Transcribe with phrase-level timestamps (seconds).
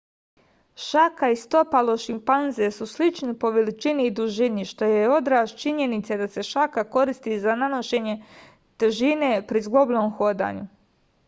[0.83, 6.29] šaka i stopalo šimpanze su slični po veličini i dužini što je odraz činjenice da
[6.39, 8.19] se šaka koristi za nošenje
[8.87, 10.69] težine pri zglobnom hodanju